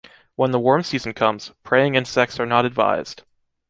When 0.35 0.49
the 0.49 0.57
warm 0.57 0.81
season 0.81 1.13
comes, 1.13 1.51
praying 1.61 1.95
and 1.95 2.07
sex 2.07 2.39
are 2.39 2.45
not 2.47 2.65
advised. 2.65 3.21